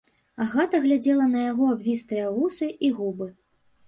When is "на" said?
1.33-1.43